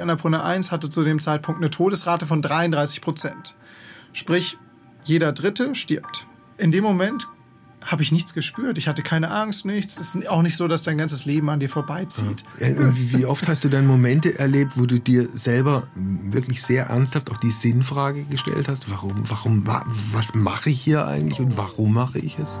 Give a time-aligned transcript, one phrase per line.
[0.00, 3.54] Annapurna 1 hatte zu dem Zeitpunkt eine Todesrate von 33 Prozent.
[4.12, 4.58] Sprich,
[5.04, 6.26] jeder Dritte stirbt.
[6.58, 7.28] In dem Moment
[7.84, 8.78] habe ich nichts gespürt.
[8.78, 9.98] Ich hatte keine Angst, nichts.
[9.98, 12.44] Es ist auch nicht so, dass dein ganzes Leben an dir vorbeizieht.
[12.58, 12.68] Ja.
[12.92, 17.38] Wie oft hast du dann Momente erlebt, wo du dir selber wirklich sehr ernsthaft auch
[17.38, 18.90] die Sinnfrage gestellt hast?
[18.90, 19.66] Warum, warum,
[20.12, 22.60] was mache ich hier eigentlich und warum mache ich es?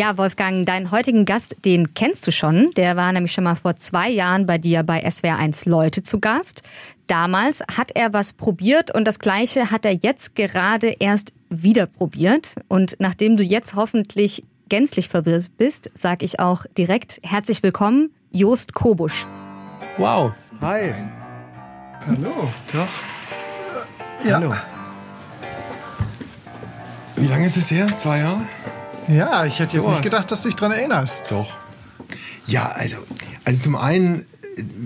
[0.00, 2.70] Ja, Wolfgang, deinen heutigen Gast, den kennst du schon.
[2.70, 6.62] Der war nämlich schon mal vor zwei Jahren bei dir bei SWR1 Leute zu Gast.
[7.06, 12.54] Damals hat er was probiert und das Gleiche hat er jetzt gerade erst wieder probiert.
[12.68, 18.72] Und nachdem du jetzt hoffentlich gänzlich verwirrt bist, sage ich auch direkt herzlich willkommen, Jost
[18.72, 19.26] Kobusch.
[19.98, 20.94] Wow, hi.
[22.06, 22.50] Hallo.
[22.72, 22.88] Doch.
[24.26, 24.36] Ja.
[24.36, 24.54] Hallo.
[27.16, 27.86] Wie lange ist es her?
[27.98, 28.40] Zwei Jahre?
[29.08, 31.30] Ja, ich hätte jetzt so nicht gedacht, dass du dich daran erinnerst.
[31.30, 31.56] Doch.
[32.46, 32.96] Ja, also,
[33.44, 34.26] also zum einen,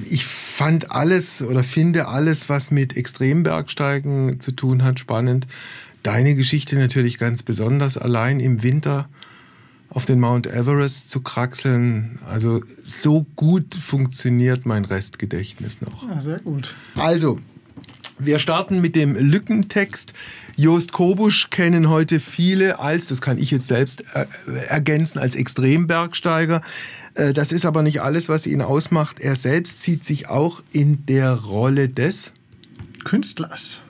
[0.05, 5.47] ich fand alles oder finde alles, was mit Extrembergsteigen zu tun hat, spannend.
[6.03, 9.09] Deine Geschichte natürlich ganz besonders, allein im Winter
[9.89, 12.19] auf den Mount Everest zu kraxeln.
[12.29, 16.09] Also so gut funktioniert mein Restgedächtnis noch.
[16.09, 16.75] Ja, sehr gut.
[16.97, 17.39] Also,
[18.19, 20.13] wir starten mit dem Lückentext.
[20.57, 24.27] Jost Kobusch kennen heute viele als, das kann ich jetzt selbst äh,
[24.69, 26.63] ergänzen, als Extrembergsteiger.
[27.15, 29.19] Äh, das ist aber nicht alles, was ihn ausmacht.
[29.19, 32.33] Er selbst sieht sich auch in der Rolle des
[33.05, 33.83] Künstlers.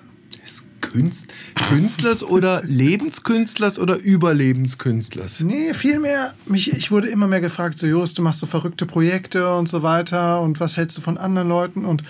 [0.42, 1.32] Des Künst
[1.68, 5.40] Künstlers oder Lebenskünstlers oder Überlebenskünstlers?
[5.40, 9.54] Nee, vielmehr, mich, ich wurde immer mehr gefragt, so Jost, du machst so verrückte Projekte
[9.54, 11.84] und so weiter und was hältst du von anderen Leuten?
[11.84, 12.04] Und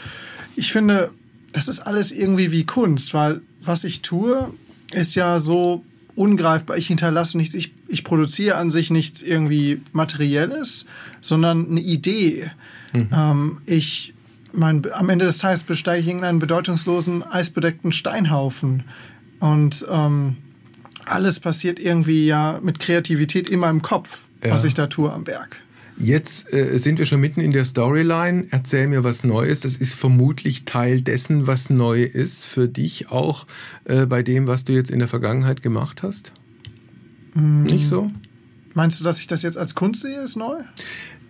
[0.56, 1.10] ich finde,
[1.54, 4.52] das ist alles irgendwie wie Kunst, weil was ich tue,
[4.92, 5.84] ist ja so
[6.16, 6.76] ungreifbar.
[6.76, 10.86] Ich hinterlasse nichts, ich, ich produziere an sich nichts irgendwie Materielles,
[11.20, 12.50] sondern eine Idee.
[12.92, 13.08] Mhm.
[13.12, 14.14] Ähm, ich,
[14.52, 18.82] mein, am Ende des Tages besteige ich irgendeinen bedeutungslosen, eisbedeckten Steinhaufen.
[19.38, 20.36] Und ähm,
[21.06, 24.52] alles passiert irgendwie ja mit Kreativität in meinem Kopf, ja.
[24.52, 25.60] was ich da tue am Berg.
[25.96, 28.46] Jetzt äh, sind wir schon mitten in der Storyline.
[28.50, 29.60] Erzähl mir was Neues.
[29.60, 33.46] Das ist vermutlich Teil dessen, was neu ist für dich auch
[33.84, 36.32] äh, bei dem, was du jetzt in der Vergangenheit gemacht hast.
[37.34, 37.64] Mm.
[37.64, 38.10] Nicht so?
[38.74, 40.56] Meinst du, dass ich das jetzt als Kunst sehe, ist neu?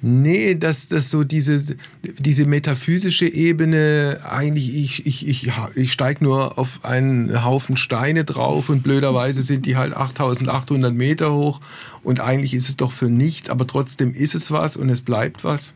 [0.06, 1.64] Nee, dass das so diese,
[2.02, 8.68] diese metaphysische Ebene, eigentlich, ich, ich, ich, ich steige nur auf einen Haufen Steine drauf
[8.68, 11.62] und blöderweise sind die halt 8800 Meter hoch
[12.02, 15.42] und eigentlich ist es doch für nichts, aber trotzdem ist es was und es bleibt
[15.42, 15.72] was.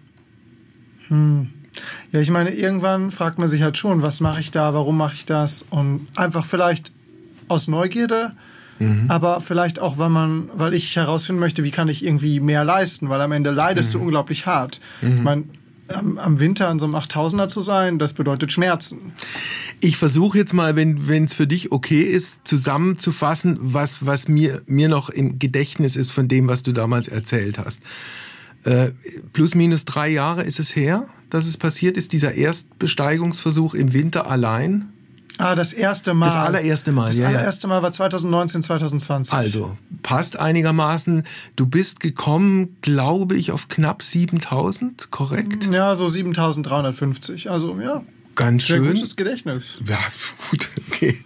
[1.07, 1.49] Hm.
[2.13, 5.15] Ja, ich meine, irgendwann fragt man sich halt schon, was mache ich da, warum mache
[5.15, 6.93] ich das und einfach vielleicht
[7.49, 8.33] aus Neugierde
[8.79, 9.07] Mhm.
[9.09, 13.09] Aber vielleicht auch, weil man, weil ich herausfinden möchte, wie kann ich irgendwie mehr leisten,
[13.09, 13.99] weil am Ende leidest mhm.
[13.99, 14.81] du unglaublich hart.
[15.03, 15.23] Mhm.
[15.23, 15.45] Man,
[15.89, 19.13] am, am, Winter an so einem 8000er zu sein, das bedeutet Schmerzen.
[19.81, 24.89] Ich versuche jetzt mal, wenn es für dich okay ist, zusammenzufassen, was, was mir, mir
[24.89, 27.83] noch im Gedächtnis ist von dem, was du damals erzählt hast.
[28.65, 28.91] Äh,
[29.33, 34.29] plus minus drei Jahre ist es her, dass es passiert ist, dieser Erstbesteigungsversuch im Winter
[34.29, 34.93] allein.
[35.39, 36.27] Ah, das erste Mal.
[36.27, 37.27] Das allererste Mal, das ja.
[37.27, 39.35] Das allererste Mal war 2019, 2020.
[39.35, 41.23] Also, passt einigermaßen.
[41.57, 45.69] Du bist gekommen, glaube ich, auf knapp 7000, korrekt?
[45.73, 47.51] Ja, so 7350.
[47.51, 48.03] Also, ja.
[48.35, 48.85] Ganz schön.
[48.85, 49.81] Sehr gutes Gedächtnis.
[49.89, 49.99] Ja,
[50.51, 51.17] gut, okay.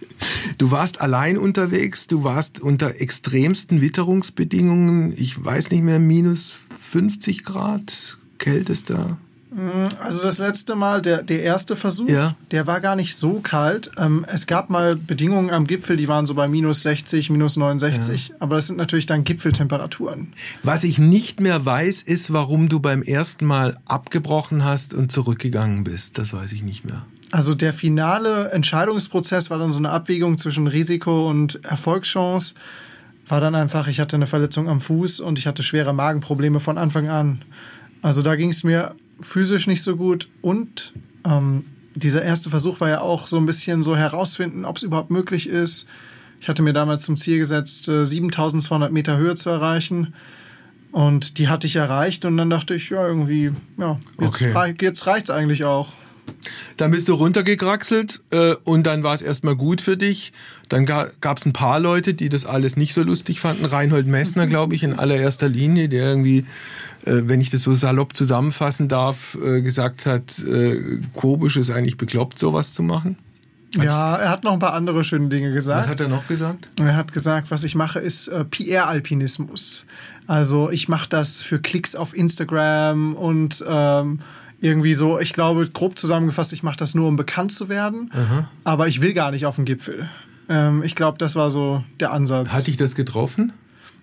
[0.57, 6.53] Du warst allein unterwegs, du warst unter extremsten Witterungsbedingungen, ich weiß nicht mehr, minus
[6.89, 9.17] 50 Grad, kältester.
[9.53, 12.35] Mm, also das letzte Mal, der, der erste Versuch, ja.
[12.51, 13.91] der war gar nicht so kalt.
[13.97, 18.29] Ähm, es gab mal Bedingungen am Gipfel, die waren so bei minus 60, minus 69,
[18.29, 18.35] ja.
[18.39, 20.33] aber das sind natürlich dann Gipfeltemperaturen.
[20.63, 25.83] Was ich nicht mehr weiß, ist, warum du beim ersten Mal abgebrochen hast und zurückgegangen
[25.83, 26.17] bist.
[26.17, 27.05] Das weiß ich nicht mehr.
[27.31, 32.55] Also der finale Entscheidungsprozess war dann so eine Abwägung zwischen Risiko und Erfolgschance.
[33.27, 36.77] War dann einfach, ich hatte eine Verletzung am Fuß und ich hatte schwere Magenprobleme von
[36.77, 37.43] Anfang an.
[38.03, 40.93] Also da ging es mir physisch nicht so gut und
[41.25, 41.65] ähm,
[41.95, 45.47] dieser erste Versuch war ja auch so ein bisschen so herausfinden, ob es überhaupt möglich
[45.47, 45.87] ist.
[46.39, 50.13] Ich hatte mir damals zum Ziel gesetzt, 7200 äh, Meter Höhe zu erreichen.
[50.91, 54.51] Und die hatte ich erreicht und dann dachte ich, ja, irgendwie, ja, jetzt, okay.
[54.51, 55.93] rei jetzt reicht es eigentlich auch.
[56.77, 60.33] dann bist du runtergekraxelt äh, und dann war es erstmal gut für dich.
[60.69, 63.65] Dann ga, gab es ein paar Leute, die das alles nicht so lustig fanden.
[63.65, 66.45] Reinhold Messner, glaube ich, in allererster Linie, der irgendwie,
[67.05, 72.39] wenn ich das so salopp zusammenfassen darf, äh, gesagt hat, äh, Kobisch ist eigentlich bekloppt,
[72.39, 73.17] sowas zu machen.
[73.75, 75.79] Ja, er hat noch ein paar andere schöne Dinge gesagt.
[75.79, 76.69] Was hat er noch gesagt?
[76.79, 79.87] Er hat gesagt, was ich mache, ist äh, PR-Alpinismus.
[80.27, 84.19] Also ich mache das für Klicks auf Instagram und ähm,
[84.61, 88.11] irgendwie so, ich glaube, grob zusammengefasst, ich mache das nur, um bekannt zu werden.
[88.13, 88.49] Aha.
[88.63, 90.07] Aber ich will gar nicht auf den Gipfel.
[90.47, 92.49] Ähm, ich glaube, das war so der Ansatz.
[92.49, 93.51] Hat dich das getroffen?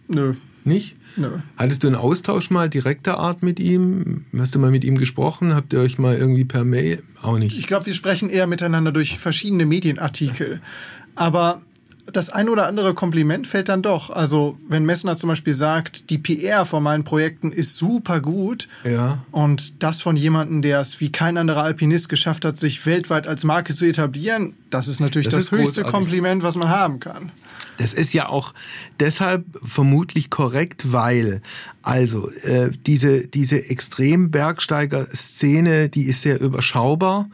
[0.08, 0.34] Nö.
[0.64, 0.96] Nicht?
[1.16, 1.28] Nö.
[1.56, 4.24] Hattest du einen Austausch mal direkter Art mit ihm?
[4.36, 5.54] Hast du mal mit ihm gesprochen?
[5.54, 7.02] Habt ihr euch mal irgendwie per Mail?
[7.22, 7.58] Auch nicht.
[7.58, 10.60] Ich glaube, wir sprechen eher miteinander durch verschiedene Medienartikel.
[11.14, 11.62] Aber
[12.12, 14.10] das ein oder andere Kompliment fällt dann doch.
[14.10, 19.18] Also, wenn Messner zum Beispiel sagt, die PR von meinen Projekten ist super gut Ja.
[19.30, 23.44] und das von jemandem, der es wie kein anderer Alpinist geschafft hat, sich weltweit als
[23.44, 25.92] Marke zu etablieren, das ist natürlich Das das, ist höchste großartig.
[25.92, 27.32] Kompliment, was man haben kann.
[27.78, 28.52] Das ist ja auch
[29.00, 31.40] deshalb vermutlich korrekt, weil
[31.82, 37.28] also äh, diese diese Extrembergsteiger-Szene, die ist sehr überschaubar.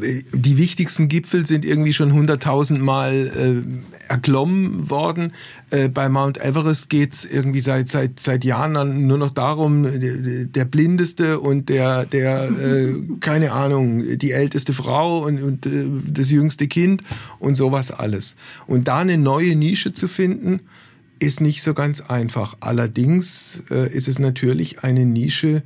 [0.00, 5.32] Äh, Die wichtigsten Gipfel sind irgendwie schon hunderttausendmal äh, erklommen worden.
[5.70, 10.64] Äh, bei Mount Everest geht's irgendwie seit seit seit Jahren nur noch darum, der, der
[10.64, 16.68] blindeste und der der äh, keine Ahnung die älteste Frau und, und äh, das jüngste
[16.68, 17.02] Kind
[17.38, 18.36] und sowas alles.
[18.66, 20.60] Und da eine neue Nische zu finden,
[21.18, 22.56] ist nicht so ganz einfach.
[22.60, 25.62] Allerdings äh, ist es natürlich eine Nische,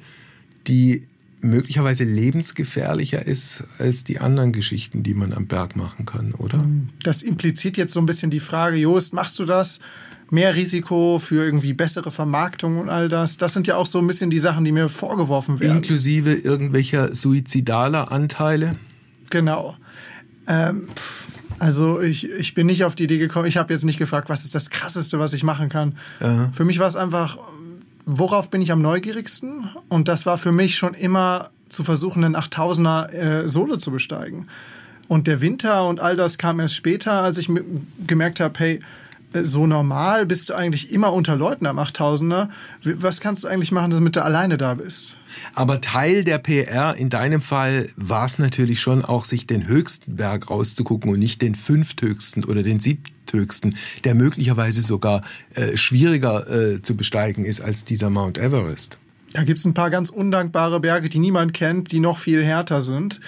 [0.66, 1.04] die
[1.40, 6.64] möglicherweise lebensgefährlicher ist als die anderen Geschichten, die man am Berg machen kann, oder?
[7.02, 9.80] Das impliziert jetzt so ein bisschen die Frage, Jost, machst du das?
[10.30, 13.36] Mehr Risiko für irgendwie bessere Vermarktung und all das.
[13.36, 15.76] Das sind ja auch so ein bisschen die Sachen, die mir vorgeworfen werden.
[15.76, 18.76] Inklusive irgendwelcher suizidaler Anteile.
[19.30, 19.76] Genau.
[20.48, 20.88] Ähm,
[21.58, 24.44] also ich, ich bin nicht auf die Idee gekommen, ich habe jetzt nicht gefragt, was
[24.44, 25.96] ist das Krasseste, was ich machen kann.
[26.20, 26.50] Ja.
[26.52, 27.38] Für mich war es einfach,
[28.06, 29.68] worauf bin ich am neugierigsten?
[29.88, 34.48] Und das war für mich schon immer zu versuchen, einen 8000er äh, Solo zu besteigen.
[35.08, 37.50] Und der Winter und all das kam erst später, als ich
[38.06, 38.80] gemerkt habe, hey,
[39.44, 42.48] so normal bist du eigentlich immer unter Leuten am 8000er.
[42.82, 45.18] W- Was kannst du eigentlich machen, damit du alleine da bist?
[45.54, 50.16] Aber Teil der PR in deinem Fall war es natürlich schon auch, sich den höchsten
[50.16, 55.22] Berg rauszugucken und nicht den fünfthöchsten oder den siebthöchsten, der möglicherweise sogar
[55.54, 58.98] äh, schwieriger äh, zu besteigen ist als dieser Mount Everest.
[59.32, 62.80] Da gibt es ein paar ganz undankbare Berge, die niemand kennt, die noch viel härter
[62.80, 63.20] sind.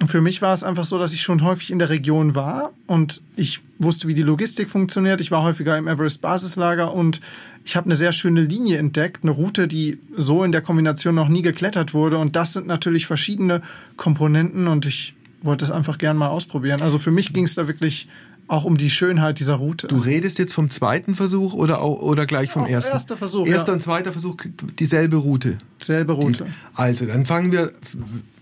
[0.00, 2.72] Und für mich war es einfach so, dass ich schon häufig in der Region war
[2.86, 5.20] und ich wusste, wie die Logistik funktioniert.
[5.20, 7.20] Ich war häufiger im Everest-Basislager und
[7.66, 11.28] ich habe eine sehr schöne Linie entdeckt, eine Route, die so in der Kombination noch
[11.28, 12.16] nie geklettert wurde.
[12.16, 13.60] Und das sind natürlich verschiedene
[13.98, 16.80] Komponenten und ich wollte es einfach gern mal ausprobieren.
[16.80, 18.08] Also für mich ging es da wirklich
[18.50, 19.86] auch um die Schönheit dieser Route.
[19.86, 22.92] Du redest jetzt vom zweiten Versuch oder, oder gleich vom Auch ersten?
[22.92, 23.74] erster Versuch, Erster ja.
[23.74, 24.36] und zweiter Versuch,
[24.78, 25.58] dieselbe Route.
[25.80, 26.46] Selbe Route.
[26.74, 27.72] Also, dann fangen wir,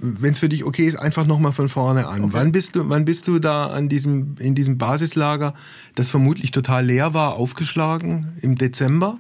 [0.01, 2.33] wenn es für dich okay ist, einfach nochmal von vorne an.
[2.33, 5.53] Wann bist du, wann bist du da an diesem, in diesem Basislager,
[5.95, 8.29] das vermutlich total leer war, aufgeschlagen?
[8.41, 9.19] Im Dezember?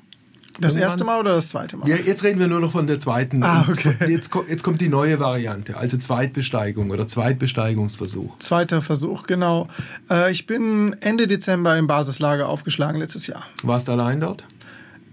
[0.60, 0.90] Das Irgendwann?
[0.90, 1.88] erste Mal oder das zweite Mal?
[1.88, 3.42] Ja, jetzt reden wir nur noch von der zweiten.
[3.44, 3.94] Ah, okay.
[4.08, 8.38] Jetzt, jetzt kommt die neue Variante, also Zweitbesteigung oder Zweitbesteigungsversuch.
[8.38, 9.68] Zweiter Versuch, genau.
[10.10, 13.44] Äh, ich bin Ende Dezember im Basislager aufgeschlagen letztes Jahr.
[13.62, 14.44] Warst du allein dort?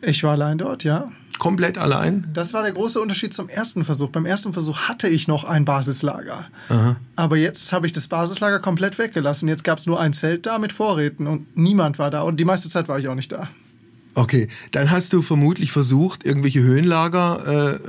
[0.02, 1.12] Ich war allein dort, ja.
[1.40, 2.28] Komplett allein?
[2.34, 4.10] Das war der große Unterschied zum ersten Versuch.
[4.10, 6.46] Beim ersten Versuch hatte ich noch ein Basislager.
[7.16, 9.50] Aber jetzt habe ich das Basislager komplett weggelassen.
[9.50, 12.22] Jetzt gab es nur ein Zelt da mit Vorräten und niemand war da.
[12.22, 13.50] Und die meiste Zeit war ich auch nicht da.
[14.16, 17.80] Okay, dann hast du vermutlich versucht, irgendwelche Höhenlager äh, äh,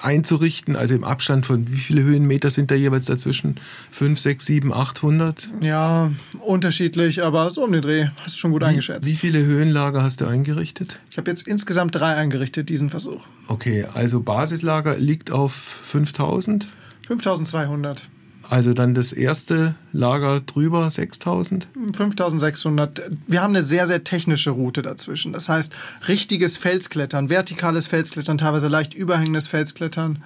[0.00, 3.56] einzurichten, also im Abstand von wie viele Höhenmeter sind da jeweils dazwischen?
[3.90, 5.50] 5, 6, 7, 800?
[5.62, 8.06] Ja, unterschiedlich, aber so um den Dreh.
[8.22, 9.08] Hast du schon gut eingeschätzt.
[9.08, 11.00] Wie viele Höhenlager hast du eingerichtet?
[11.10, 13.24] Ich habe jetzt insgesamt drei eingerichtet, diesen Versuch.
[13.48, 16.68] Okay, also Basislager liegt auf 5000,
[17.08, 18.08] 5200.
[18.50, 21.68] also dann das erste Lager drüber 6000.
[21.94, 23.02] 5600.
[23.26, 25.32] Wir haben eine sehr, sehr technische Route dazwischen.
[25.32, 25.72] Das heißt,
[26.08, 30.22] richtiges Felsklettern, vertikales Felsklettern, teilweise leicht überhängendes Felsklettern.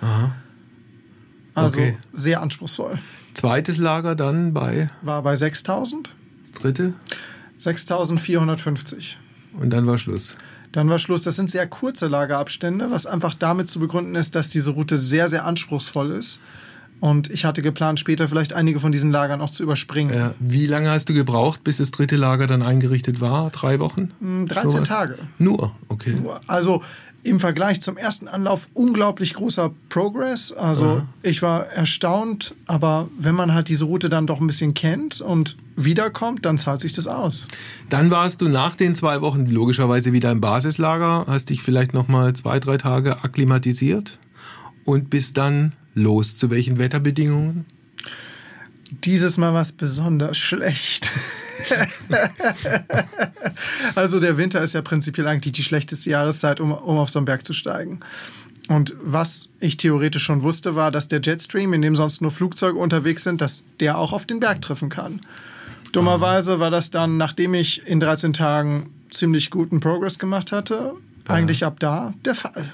[1.54, 1.98] Also Okay.
[2.12, 2.98] sehr anspruchsvoll.
[3.34, 6.10] Zweites Lager dann bei War bei 6000,
[6.42, 6.94] das dritte
[7.58, 9.18] 6450.
[9.60, 10.36] und dann war Schluss.
[10.72, 11.22] Dann war Schluss.
[11.22, 15.28] Das sind sehr kurze Lagerabstände, was einfach damit zu begründen ist, dass diese Route sehr,
[15.28, 16.40] sehr anspruchsvoll ist.
[17.04, 20.16] Und ich hatte geplant, später vielleicht einige von diesen Lagern auch zu überspringen.
[20.16, 23.50] Ja, wie lange hast du gebraucht, bis das dritte Lager dann eingerichtet war?
[23.50, 24.12] Drei Wochen?
[24.20, 24.88] Hm, 13 Sowas?
[24.88, 25.18] Tage.
[25.38, 26.16] Nur, okay.
[26.46, 26.82] Also
[27.22, 30.50] im Vergleich zum ersten Anlauf unglaublich großer Progress.
[30.50, 31.06] Also Aha.
[31.20, 35.58] ich war erstaunt, aber wenn man halt diese Route dann doch ein bisschen kennt und
[35.76, 37.48] wiederkommt, dann zahlt sich das aus.
[37.90, 42.08] Dann warst du nach den zwei Wochen logischerweise wieder im Basislager, hast dich vielleicht noch
[42.08, 44.18] mal zwei, drei Tage akklimatisiert
[44.86, 46.36] und bist dann los.
[46.36, 47.66] Zu welchen Wetterbedingungen?
[49.04, 51.10] Dieses Mal war es besonders schlecht.
[53.94, 57.26] also der Winter ist ja prinzipiell eigentlich die schlechteste Jahreszeit, um, um auf so einen
[57.26, 58.00] Berg zu steigen.
[58.68, 62.78] Und was ich theoretisch schon wusste, war, dass der Jetstream, in dem sonst nur Flugzeuge
[62.78, 65.20] unterwegs sind, dass der auch auf den Berg treffen kann.
[65.92, 70.94] Dummerweise war das dann, nachdem ich in 13 Tagen ziemlich guten Progress gemacht hatte,
[71.28, 72.72] eigentlich ab da der Fall.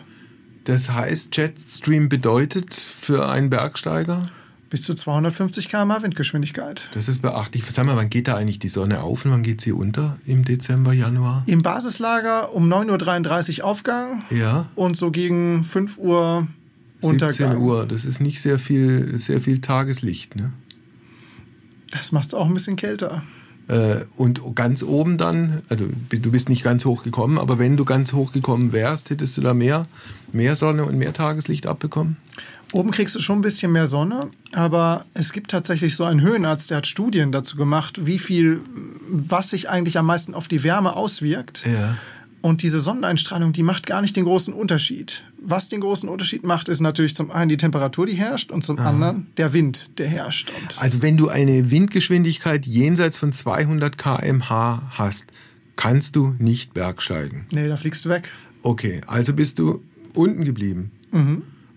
[0.64, 4.21] Das heißt, Jetstream bedeutet für einen Bergsteiger?
[4.69, 6.90] Bis zu 250 km/h Windgeschwindigkeit.
[6.95, 7.64] Das ist beachtlich.
[7.69, 10.45] Sag mal, wann geht da eigentlich die Sonne auf und wann geht sie unter im
[10.45, 11.43] Dezember, Januar?
[11.47, 14.69] Im Basislager um 9.33 Uhr Aufgang Ja.
[14.76, 16.47] und so gegen 5 Uhr
[17.02, 17.57] 17 Untergang.
[17.62, 17.87] Uhr.
[17.87, 20.37] Das ist nicht sehr viel, sehr viel Tageslicht.
[20.37, 20.52] Ne?
[21.90, 23.23] Das macht es auch ein bisschen kälter.
[23.71, 27.85] Äh, und ganz oben dann, also du bist nicht ganz hoch gekommen, aber wenn du
[27.85, 29.85] ganz hoch gekommen wärst, hättest du da mehr,
[30.33, 32.17] mehr Sonne und mehr Tageslicht abbekommen?
[32.73, 36.71] Oben kriegst du schon ein bisschen mehr Sonne, aber es gibt tatsächlich so einen Höhenarzt,
[36.71, 38.61] der hat Studien dazu gemacht, wie viel,
[39.09, 41.65] was sich eigentlich am meisten auf die Wärme auswirkt.
[41.65, 41.97] Ja.
[42.42, 45.25] Und diese Sonneneinstrahlung, die macht gar nicht den großen Unterschied.
[45.42, 48.78] Was den großen Unterschied macht, ist natürlich zum einen die Temperatur, die herrscht, und zum
[48.78, 50.50] anderen der Wind, der herrscht.
[50.50, 55.26] Und Also wenn du eine Windgeschwindigkeit jenseits von 200 km/h hast,
[55.76, 57.44] kannst du nicht bergsteigen.
[57.52, 58.30] nee, da fliegst du weg.
[58.62, 59.82] Okay, also bist du
[60.14, 60.90] unten geblieben.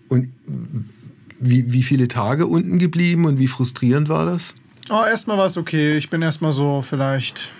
[0.08, 0.28] Und
[1.40, 4.54] wie, wie viele Tage unten geblieben und wie frustrierend war das?
[4.90, 5.96] Oh, erstmal war es okay.
[5.96, 7.52] Ich bin erstmal so vielleicht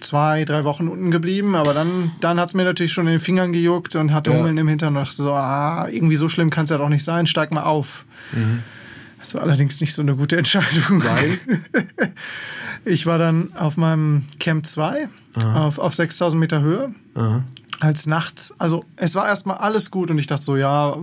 [0.00, 3.20] zwei, drei Wochen unten geblieben, aber dann, dann hat es mir natürlich schon in den
[3.20, 4.36] Fingern gejuckt und hatte Ja.
[4.38, 7.04] Hummeln im Hintern und dachte so, ah, irgendwie so schlimm kann es ja doch nicht
[7.04, 8.04] sein, steig mal auf.
[9.20, 11.02] Das war allerdings nicht so eine gute Entscheidung.
[11.04, 11.38] Weil?
[12.84, 15.08] Ich war dann auf meinem Camp 2
[15.54, 16.94] auf, auf 6000 Meter Höhe
[17.80, 18.54] als nachts.
[18.58, 20.96] Also es war erstmal alles gut und ich dachte so, ja,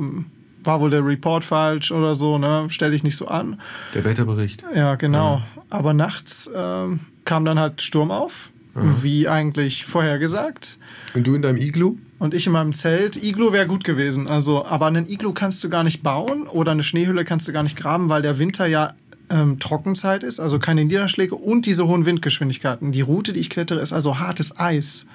[0.63, 2.65] war wohl der Report falsch oder so, ne?
[2.69, 3.59] Stelle ich nicht so an.
[3.93, 4.63] Der Wetterbericht.
[4.73, 5.41] Ja, genau.
[5.69, 10.79] Aber nachts ähm, kam dann halt Sturm auf, wie eigentlich vorhergesagt.
[11.13, 11.97] Und du in deinem Iglu?
[12.19, 13.21] Und ich in meinem Zelt.
[13.21, 14.27] Iglu wäre gut gewesen.
[14.27, 17.63] Also, aber einen Iglu kannst du gar nicht bauen oder eine Schneehülle kannst du gar
[17.63, 18.93] nicht graben, weil der Winter ja
[19.29, 22.91] ähm, Trockenzeit ist, also keine Niederschläge und diese hohen Windgeschwindigkeiten.
[22.91, 25.07] Die Route, die ich klettere, ist also hartes Eis.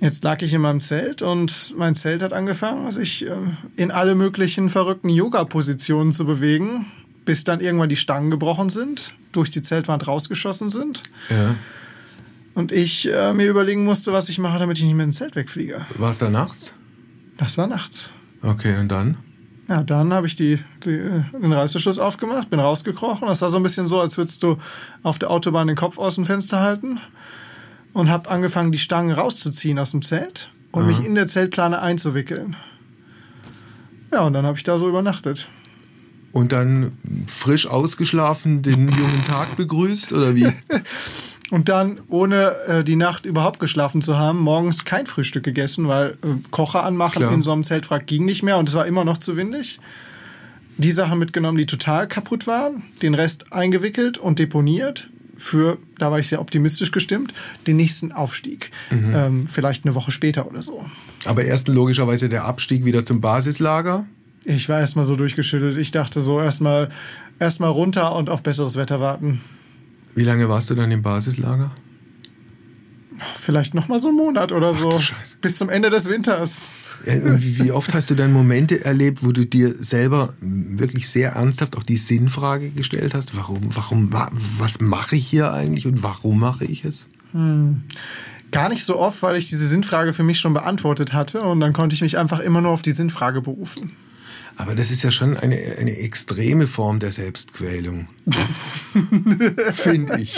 [0.00, 3.32] Jetzt lag ich in meinem Zelt und mein Zelt hat angefangen, sich äh,
[3.76, 6.86] in alle möglichen verrückten Yoga-Positionen zu bewegen,
[7.24, 11.56] bis dann irgendwann die Stangen gebrochen sind, durch die Zeltwand rausgeschossen sind Ja.
[12.58, 15.36] Und ich äh, mir überlegen musste, was ich mache, damit ich nicht mit dem Zelt
[15.36, 15.86] wegfliege.
[15.96, 16.74] War es da nachts?
[17.36, 18.12] Das war nachts.
[18.42, 19.16] Okay, und dann?
[19.68, 23.28] Ja, dann habe ich die, die, äh, den Reißverschluss aufgemacht, bin rausgekrochen.
[23.28, 24.58] Das war so ein bisschen so, als würdest du
[25.04, 26.98] auf der Autobahn den Kopf aus dem Fenster halten
[27.92, 32.56] und habe angefangen, die Stangen rauszuziehen aus dem Zelt und mich in der Zeltplane einzuwickeln.
[34.10, 35.48] Ja, und dann habe ich da so übernachtet.
[36.32, 36.98] Und dann
[37.28, 40.48] frisch ausgeschlafen den jungen Tag begrüßt oder wie?
[41.50, 46.10] Und dann, ohne äh, die Nacht überhaupt geschlafen zu haben, morgens kein Frühstück gegessen, weil
[46.10, 47.32] äh, Kocher anmachen Klar.
[47.32, 49.80] in so einem Zeltwrack ging nicht mehr und es war immer noch zu windig.
[50.76, 56.18] Die Sachen mitgenommen, die total kaputt waren, den Rest eingewickelt und deponiert für, da war
[56.18, 57.32] ich sehr optimistisch gestimmt,
[57.66, 58.72] den nächsten Aufstieg.
[58.90, 60.84] Ähm, vielleicht eine Woche später oder so.
[61.24, 64.04] Aber erst logischerweise der Abstieg wieder zum Basislager.
[64.44, 65.78] Ich war erstmal so durchgeschüttelt.
[65.78, 66.90] Ich dachte so erstmal
[67.38, 69.40] erstmal runter und auf besseres Wetter warten.
[70.18, 71.70] Wie lange warst du dann im Basislager?
[73.36, 74.90] Vielleicht noch mal so einen Monat oder so.
[74.98, 75.38] Scheiße.
[75.40, 76.96] Bis zum Ende des Winters.
[77.04, 81.82] Wie oft hast du dann Momente erlebt, wo du dir selber wirklich sehr ernsthaft auch
[81.84, 83.36] die Sinnfrage gestellt hast?
[83.36, 87.06] Warum, warum, wa- was mache ich hier eigentlich und warum mache ich es?
[88.50, 91.72] Gar nicht so oft, weil ich diese Sinnfrage für mich schon beantwortet hatte und dann
[91.72, 93.92] konnte ich mich einfach immer nur auf die Sinnfrage berufen.
[94.58, 98.08] Aber das ist ja schon eine, eine extreme Form der Selbstquälung.
[99.72, 100.36] Finde ich.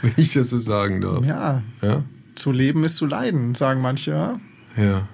[0.00, 1.26] Wenn ich das so sagen darf.
[1.26, 2.04] Ja, Ja?
[2.34, 4.10] zu leben ist zu leiden, sagen manche.
[4.12, 4.40] ja.
[4.76, 5.08] Ja.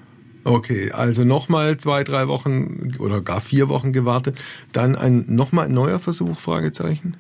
[0.45, 4.39] Okay, also nochmal zwei, drei Wochen oder gar vier Wochen gewartet.
[4.73, 7.17] Dann ein nochmal ein neuer Versuch, Fragezeichen.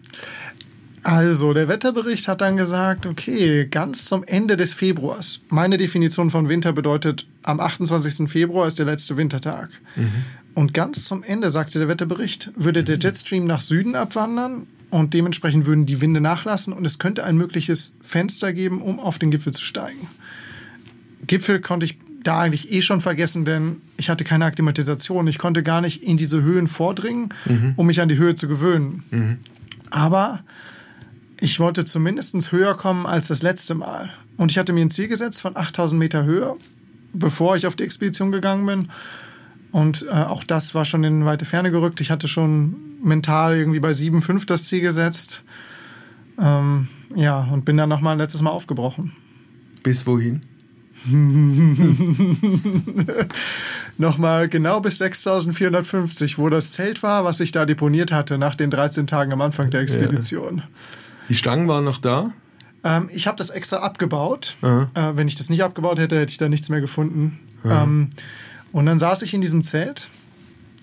[1.02, 5.40] Also, der Wetterbericht hat dann gesagt, okay, ganz zum Ende des Februars.
[5.48, 8.28] Meine Definition von Winter bedeutet, am 28.
[8.30, 9.70] Februar ist der letzte Wintertag.
[10.58, 15.66] Und ganz zum Ende, sagte der Wetterbericht, würde der Jetstream nach Süden abwandern und dementsprechend
[15.66, 19.52] würden die Winde nachlassen und es könnte ein mögliches Fenster geben, um auf den Gipfel
[19.52, 20.08] zu steigen.
[21.28, 25.28] Gipfel konnte ich da eigentlich eh schon vergessen, denn ich hatte keine Akklimatisation.
[25.28, 27.74] Ich konnte gar nicht in diese Höhen vordringen, mhm.
[27.76, 29.04] um mich an die Höhe zu gewöhnen.
[29.12, 29.38] Mhm.
[29.90, 30.42] Aber
[31.38, 34.10] ich wollte zumindest höher kommen als das letzte Mal.
[34.36, 36.56] Und ich hatte mir ein Ziel gesetzt von 8000 Meter Höhe,
[37.12, 38.88] bevor ich auf die Expedition gegangen bin.
[39.70, 42.00] Und äh, auch das war schon in weite Ferne gerückt.
[42.00, 45.44] Ich hatte schon mental irgendwie bei 7,5 das Ziel gesetzt.
[46.38, 49.12] Ähm, ja, und bin dann nochmal letztes Mal aufgebrochen.
[49.82, 50.42] Bis wohin?
[53.98, 58.70] nochmal genau bis 6450, wo das Zelt war, was ich da deponiert hatte nach den
[58.70, 60.58] 13 Tagen am Anfang der Expedition.
[60.58, 60.64] Ja.
[61.28, 62.32] Die Stangen waren noch da?
[62.82, 64.56] Ähm, ich habe das extra abgebaut.
[64.62, 67.38] Äh, wenn ich das nicht abgebaut hätte, hätte ich da nichts mehr gefunden.
[67.64, 68.10] Ähm,
[68.72, 70.08] und dann saß ich in diesem Zelt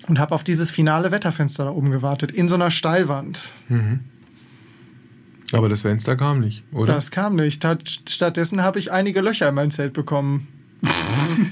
[0.08, 3.50] und habe auf dieses finale Wetterfenster da oben gewartet, in so einer Steilwand.
[3.68, 4.00] Mhm.
[5.52, 6.94] Aber das Fenster kam nicht, oder?
[6.94, 7.64] Das kam nicht.
[8.08, 10.48] Stattdessen habe ich einige Löcher in meinem Zelt bekommen.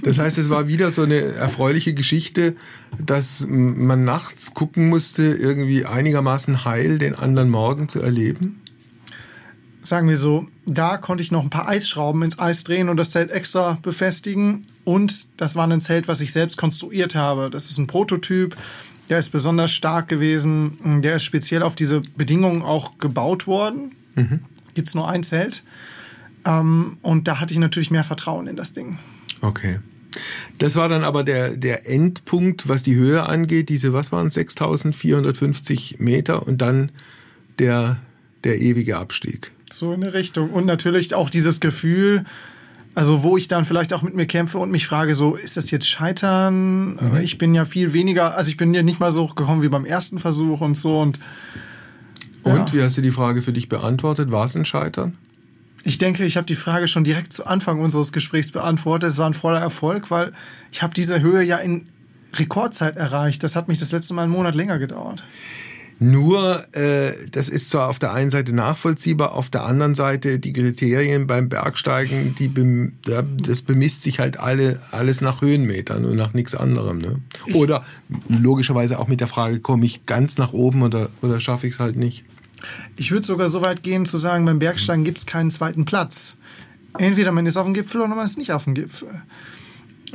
[0.03, 2.57] Das heißt, es war wieder so eine erfreuliche Geschichte,
[2.99, 8.61] dass man nachts gucken musste, irgendwie einigermaßen heil den anderen Morgen zu erleben?
[9.85, 13.11] Sagen wir so, da konnte ich noch ein paar Eisschrauben ins Eis drehen und das
[13.11, 14.63] Zelt extra befestigen.
[14.85, 17.51] Und das war ein Zelt, was ich selbst konstruiert habe.
[17.51, 18.57] Das ist ein Prototyp.
[19.09, 21.03] Der ist besonders stark gewesen.
[21.03, 23.93] Der ist speziell auf diese Bedingungen auch gebaut worden.
[24.15, 24.41] Mhm.
[24.75, 25.63] Gibt es nur ein Zelt.
[26.47, 28.99] Ähm, und da hatte ich natürlich mehr Vertrauen in das Ding.
[29.43, 29.79] Okay.
[30.59, 33.69] Das war dann aber der, der Endpunkt, was die Höhe angeht.
[33.69, 36.93] Diese, was waren 6450 Meter und dann
[37.59, 37.99] der,
[38.45, 39.53] der ewige Abstieg.
[39.79, 40.51] So in der Richtung.
[40.51, 42.25] Und natürlich auch dieses Gefühl,
[42.95, 45.71] also wo ich dann vielleicht auch mit mir kämpfe und mich frage, so, ist das
[45.73, 46.95] jetzt Scheitern?
[46.95, 47.17] Mhm.
[47.23, 49.85] Ich bin ja viel weniger, also ich bin ja nicht mal so hochgekommen wie beim
[49.85, 51.01] ersten Versuch und so.
[51.01, 51.19] Und,
[52.45, 52.73] und ja.
[52.73, 54.31] wie hast du die Frage für dich beantwortet?
[54.31, 55.19] War es ein Scheitern?
[55.83, 59.11] Ich denke, ich habe die Frage schon direkt zu Anfang unseres Gesprächs beantwortet.
[59.11, 60.33] Es war ein voller Erfolg, weil
[60.71, 61.89] ich habe diese Höhe ja in
[62.33, 63.43] Rekordzeit erreicht.
[63.43, 65.25] Das hat mich das letzte Mal einen Monat länger gedauert.
[66.01, 70.53] Nur, äh, das ist zwar auf der einen Seite nachvollziehbar, auf der anderen Seite die
[70.53, 76.35] Kriterien beim Bergsteigen, die bem das bemisst sich halt alle, alles nach Höhenmetern und nach
[76.35, 76.99] nichts anderem.
[76.99, 77.21] Ne?
[77.55, 77.85] Oder
[78.29, 81.81] logischerweise auch mit der Frage, komme ich ganz nach oben oder, oder schaffe ich es
[81.81, 82.25] halt nicht?
[82.97, 86.39] Ich würde sogar so weit gehen zu sagen, beim Bergsteigen gibt es keinen zweiten Platz.
[86.99, 89.09] Entweder man ist auf dem Gipfel oder man ist nicht auf dem Gipfel.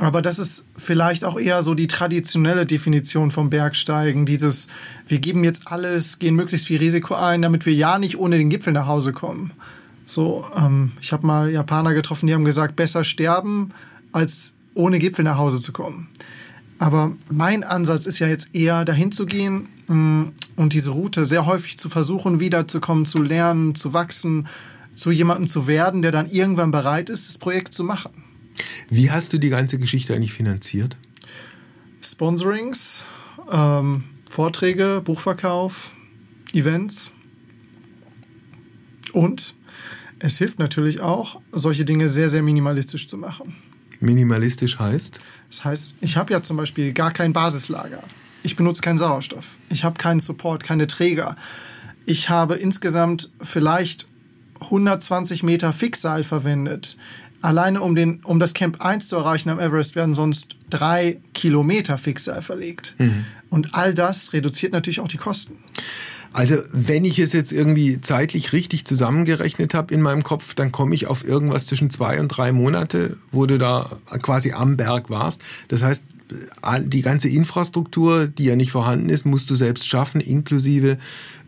[0.00, 4.24] Aber das ist vielleicht auch eher so die traditionelle Definition vom Bergsteigen.
[4.24, 4.68] Dieses,
[5.06, 8.48] wir geben jetzt alles, gehen möglichst viel Risiko ein, damit wir ja nicht ohne den
[8.48, 9.52] Gipfel nach Hause kommen.
[10.04, 13.74] So, ähm, ich habe mal Japaner getroffen, die haben gesagt, besser sterben,
[14.10, 16.08] als ohne Gipfel nach Hause zu kommen.
[16.78, 21.26] Aber mein Ansatz ist ja jetzt eher dahin zu gehen mh, mm, und diese Route
[21.26, 24.48] sehr häufig zu versuchen, wiederzukommen, zu lernen, zu wachsen,
[24.94, 28.19] zu jemandem zu werden, der dann irgendwann bereit ist, das Projekt zu machen.
[28.88, 30.96] Wie hast du die ganze Geschichte eigentlich finanziert?
[32.02, 33.06] Sponsorings,
[33.50, 35.92] ähm, Vorträge, Buchverkauf,
[36.52, 37.12] Events.
[39.12, 39.54] Und
[40.18, 43.54] es hilft natürlich auch, solche Dinge sehr, sehr minimalistisch zu machen.
[44.00, 45.20] Minimalistisch heißt?
[45.48, 48.02] Das heißt, ich habe ja zum Beispiel gar kein Basislager.
[48.42, 49.58] Ich benutze keinen Sauerstoff.
[49.68, 51.36] Ich habe keinen Support, keine Träger.
[52.06, 54.06] Ich habe insgesamt vielleicht
[54.60, 56.96] 120 Meter Fixseil verwendet.
[57.42, 61.98] Alleine um, den, um das Camp 1 zu erreichen am Everest werden sonst drei Kilometer
[61.98, 62.94] Fixseil verlegt.
[62.98, 63.24] Mhm.
[63.48, 65.58] Und all das reduziert natürlich auch die Kosten.
[66.32, 70.94] Also wenn ich es jetzt irgendwie zeitlich richtig zusammengerechnet habe in meinem Kopf, dann komme
[70.94, 75.42] ich auf irgendwas zwischen zwei und drei Monate, wo du da quasi am Berg warst.
[75.68, 76.04] Das heißt,
[76.84, 80.98] die ganze Infrastruktur, die ja nicht vorhanden ist, musst du selbst schaffen, inklusive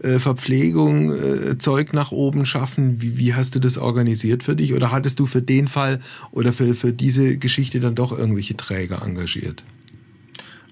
[0.01, 3.01] äh, Verpflegung, äh, Zeug nach oben schaffen.
[3.01, 4.75] Wie, wie hast du das organisiert für dich?
[4.75, 9.03] Oder hattest du für den Fall oder für, für diese Geschichte dann doch irgendwelche Träger
[9.03, 9.64] engagiert?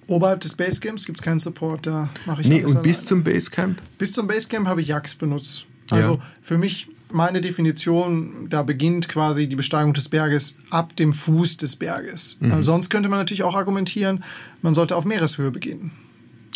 [0.07, 3.81] Oberhalb des Basecamps gibt es keinen Support, da mache ich Nee, und bis zum Basecamp?
[3.97, 5.67] Bis zum Basecamp habe ich Jax benutzt.
[5.91, 6.21] Also ja.
[6.43, 11.77] für mich meine Definition, da beginnt quasi die Besteigung des Berges ab dem Fuß des
[11.77, 12.37] Berges.
[12.41, 12.63] Mhm.
[12.63, 14.25] Sonst könnte man natürlich auch argumentieren,
[14.63, 15.93] man sollte auf Meereshöhe beginnen.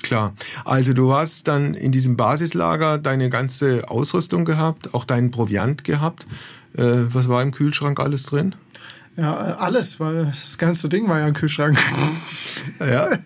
[0.03, 0.35] Klar.
[0.65, 6.27] Also du hast dann in diesem Basislager deine ganze Ausrüstung gehabt, auch deinen Proviant gehabt.
[6.77, 8.55] Äh, was war im Kühlschrank alles drin?
[9.17, 11.79] Ja, alles, weil das ganze Ding war ja im Kühlschrank.
[12.81, 13.11] ja.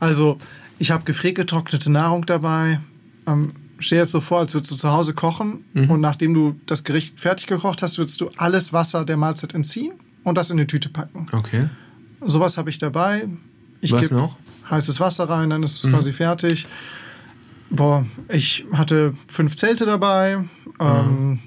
[0.00, 0.38] Also
[0.78, 2.78] ich habe gefriert getrocknete Nahrung dabei.
[3.26, 5.90] Ähm, stell dir das so vor, als würdest du zu Hause kochen mhm.
[5.90, 9.92] und nachdem du das Gericht fertig gekocht hast, würdest du alles Wasser der Mahlzeit entziehen
[10.24, 11.26] und das in eine Tüte packen.
[11.32, 11.68] Okay.
[12.24, 13.28] Sowas habe ich dabei.
[13.80, 14.36] Ich Was noch?
[14.70, 15.92] Heißes Wasser rein, dann ist es mhm.
[15.92, 16.66] quasi fertig.
[17.70, 20.44] Boah, ich hatte fünf Zelte dabei.
[20.80, 21.38] Ähm,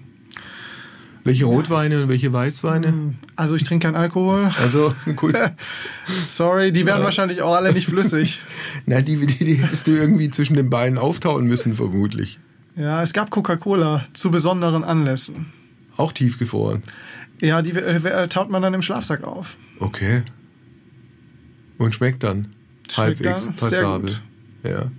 [1.23, 3.13] Welche Rotweine und welche Weißweine?
[3.35, 4.49] Also ich trinke keinen Alkohol.
[4.59, 5.35] Also gut.
[6.27, 7.03] Sorry, die werden ja.
[7.03, 8.41] wahrscheinlich auch alle nicht flüssig.
[8.85, 12.39] Na, die, die, die hättest du irgendwie zwischen den Beinen auftauen müssen, vermutlich.
[12.75, 15.47] Ja, es gab Coca-Cola zu besonderen Anlässen.
[15.97, 16.81] Auch tiefgefroren?
[17.39, 19.57] Ja, die äh, taut man dann im Schlafsack auf.
[19.79, 20.23] Okay.
[21.77, 22.47] Und schmeckt dann?
[22.89, 24.11] Schmeckt halbwegs dann passabel.
[24.63, 24.91] Ja.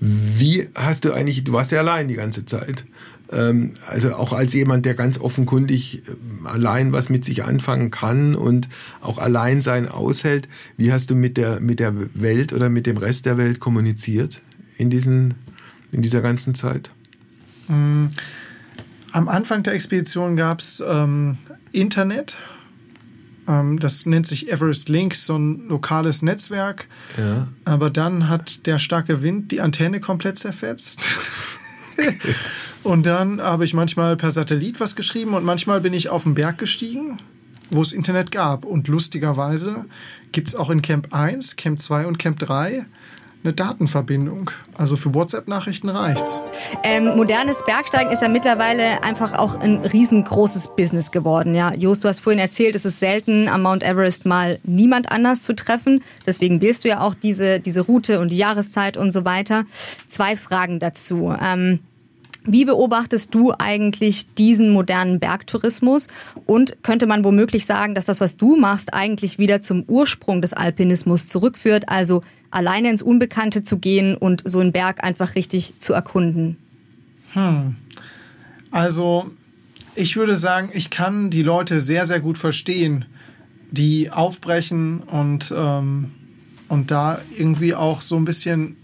[0.00, 2.84] Wie hast du eigentlich, du warst ja allein die ganze Zeit.
[3.30, 8.34] Ähm, also auch als jemand, der ganz offenkundig ähm, allein was mit sich anfangen kann
[8.34, 8.68] und
[9.00, 12.96] auch allein sein aushält, wie hast du mit der, mit der Welt oder mit dem
[12.96, 14.40] Rest der Welt kommuniziert
[14.78, 15.34] in, diesen,
[15.92, 16.90] in dieser ganzen Zeit?
[17.68, 18.06] Mm,
[19.12, 21.36] am Anfang der Expedition gab es ähm,
[21.72, 22.38] Internet.
[23.46, 26.86] Ähm, das nennt sich Everest Links, so ein lokales Netzwerk.
[27.18, 27.48] Ja.
[27.66, 31.02] Aber dann hat der starke Wind die Antenne komplett zerfetzt.
[32.82, 36.34] und dann habe ich manchmal per Satellit was geschrieben und manchmal bin ich auf den
[36.34, 37.18] Berg gestiegen,
[37.70, 38.64] wo es Internet gab.
[38.64, 39.84] Und lustigerweise
[40.32, 42.86] gibt es auch in Camp 1, Camp 2 und Camp 3
[43.44, 44.50] eine Datenverbindung.
[44.76, 46.42] Also für WhatsApp-Nachrichten reicht's.
[46.82, 51.54] Ähm, modernes Bergsteigen ist ja mittlerweile einfach auch ein riesengroßes Business geworden.
[51.54, 55.42] Ja, Jost, du hast vorhin erzählt, es ist selten am Mount Everest mal niemand anders
[55.42, 56.02] zu treffen.
[56.26, 59.64] Deswegen wählst du ja auch diese, diese Route und die Jahreszeit und so weiter.
[60.06, 61.34] Zwei Fragen dazu.
[61.40, 61.80] Ähm,
[62.44, 66.08] wie beobachtest du eigentlich diesen modernen Bergtourismus?
[66.46, 70.52] Und könnte man womöglich sagen, dass das, was du machst, eigentlich wieder zum Ursprung des
[70.52, 75.92] Alpinismus zurückführt, also alleine ins Unbekannte zu gehen und so einen Berg einfach richtig zu
[75.92, 76.56] erkunden?
[77.34, 77.76] Hm.
[78.70, 79.30] Also,
[79.94, 83.04] ich würde sagen, ich kann die Leute sehr, sehr gut verstehen,
[83.70, 86.12] die aufbrechen und, ähm,
[86.68, 88.76] und da irgendwie auch so ein bisschen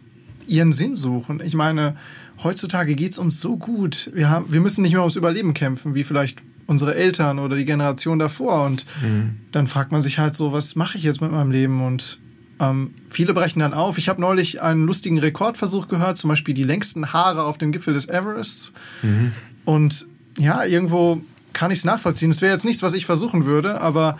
[0.47, 1.41] ihren Sinn suchen.
[1.45, 1.97] Ich meine,
[2.43, 4.11] heutzutage geht es uns so gut.
[4.15, 7.65] Wir, haben, wir müssen nicht mehr ums Überleben kämpfen, wie vielleicht unsere Eltern oder die
[7.65, 8.65] Generation davor.
[8.65, 9.37] Und mhm.
[9.53, 11.85] dann fragt man sich halt so, was mache ich jetzt mit meinem Leben?
[11.85, 12.21] Und
[12.61, 13.99] ähm, viele brechen dann auf.
[13.99, 17.95] Ich habe neulich einen lustigen Rekordversuch gehört, zum Beispiel die längsten Haare auf dem Gipfel
[17.95, 18.73] des Everests.
[19.03, 19.33] Mhm.
[19.65, 20.07] Und
[20.39, 22.31] ja, irgendwo kann ich es nachvollziehen.
[22.31, 24.19] Es wäre jetzt nichts, was ich versuchen würde, aber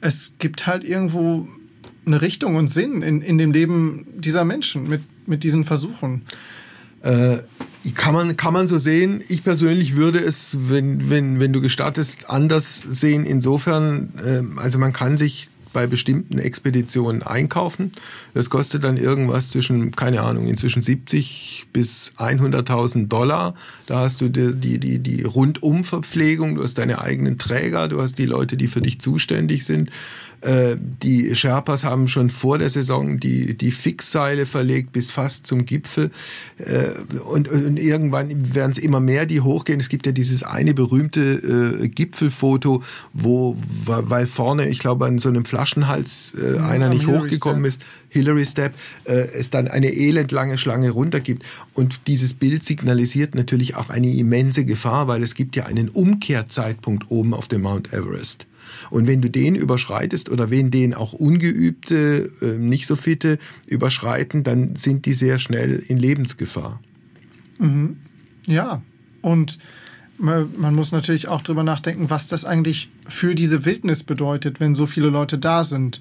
[0.00, 1.48] es gibt halt irgendwo
[2.06, 6.22] eine Richtung und Sinn in, in dem Leben dieser Menschen mit, mit diesen Versuchen.
[7.02, 7.38] Äh,
[7.94, 9.22] kann man, kann man so sehen.
[9.28, 13.24] Ich persönlich würde es, wenn, wenn, wenn du gestattest, anders sehen.
[13.24, 17.92] Insofern, äh, also man kann sich bei bestimmten Expeditionen einkaufen.
[18.32, 23.54] Das kostet dann irgendwas zwischen, keine Ahnung, inzwischen 70 bis 100.000 Dollar.
[23.84, 28.16] Da hast du die, die, die, die Rundumverpflegung, du hast deine eigenen Träger, du hast
[28.16, 29.90] die Leute, die für dich zuständig sind.
[30.42, 35.64] Äh, die Sherpas haben schon vor der Saison die, die Fixseile verlegt bis fast zum
[35.64, 36.10] Gipfel.
[36.58, 39.80] Äh, und, und irgendwann werden es immer mehr, die hochgehen.
[39.80, 45.28] Es gibt ja dieses eine berühmte äh, Gipfelfoto, wo, weil vorne, ich glaube, an so
[45.28, 47.82] einem Flaschenhals äh, einer nicht Hillary hochgekommen Step.
[47.82, 48.72] ist, Hillary Step,
[49.04, 51.44] es dann eine elendlange Schlange runter gibt.
[51.74, 57.10] Und dieses Bild signalisiert natürlich auch eine immense Gefahr, weil es gibt ja einen Umkehrzeitpunkt
[57.10, 58.46] oben auf dem Mount Everest.
[58.90, 64.42] Und wenn du den überschreitest oder wenn den auch Ungeübte, äh, nicht so fitte überschreiten,
[64.42, 66.80] dann sind die sehr schnell in Lebensgefahr.
[67.58, 67.96] Mhm.
[68.46, 68.82] Ja,
[69.22, 69.58] und
[70.18, 74.86] man muss natürlich auch darüber nachdenken, was das eigentlich für diese Wildnis bedeutet, wenn so
[74.86, 76.00] viele Leute da sind.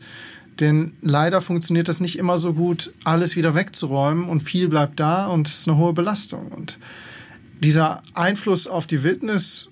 [0.59, 5.27] Denn leider funktioniert das nicht immer so gut, alles wieder wegzuräumen und viel bleibt da
[5.27, 6.47] und es ist eine hohe Belastung.
[6.47, 6.79] Und
[7.61, 9.69] dieser Einfluss auf die Wildnis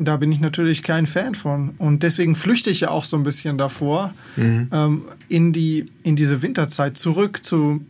[0.00, 1.70] da bin ich natürlich kein Fan von.
[1.78, 4.68] Und deswegen flüchte ich ja auch so ein bisschen davor mhm.
[4.72, 7.84] ähm, in, die, in diese Winterzeit zurück zu,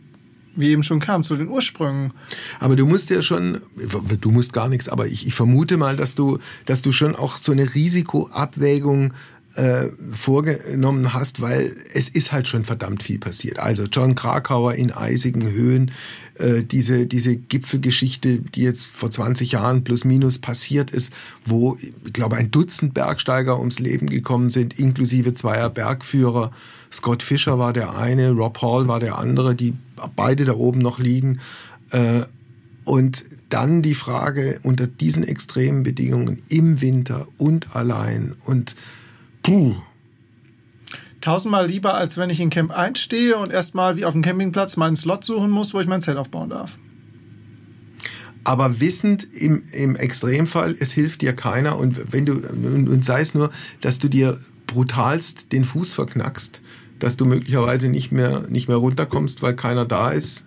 [0.55, 2.13] wie eben schon kam, zu den Ursprüngen.
[2.59, 3.61] Aber du musst ja schon,
[4.19, 7.37] du musst gar nichts, aber ich, ich vermute mal, dass du, dass du schon auch
[7.37, 9.13] so eine Risikoabwägung
[9.55, 13.59] äh, vorgenommen hast, weil es ist halt schon verdammt viel passiert.
[13.59, 15.91] Also John Krakauer in eisigen Höhen,
[16.35, 21.13] äh, diese, diese Gipfelgeschichte, die jetzt vor 20 Jahren plus minus passiert ist,
[21.45, 26.51] wo, ich glaube, ein Dutzend Bergsteiger ums Leben gekommen sind, inklusive zweier Bergführer.
[26.91, 29.73] Scott Fischer war der eine, Rob Hall war der andere, die
[30.15, 31.39] beide da oben noch liegen.
[31.91, 32.21] Äh,
[32.85, 38.75] und dann die Frage unter diesen extremen Bedingungen im Winter und allein und
[39.43, 39.75] puh,
[41.21, 44.77] tausendmal lieber, als wenn ich in Camp 1 stehe und erstmal wie auf dem Campingplatz
[44.77, 46.77] meinen Slot suchen muss, wo ich mein Zelt aufbauen darf.
[48.43, 53.21] Aber wissend im, im Extremfall, es hilft dir keiner und wenn du, und, und sei
[53.21, 53.51] es nur,
[53.81, 56.61] dass du dir brutalst den Fuß verknackst,
[56.97, 60.45] dass du möglicherweise nicht mehr, nicht mehr runterkommst, weil keiner da ist,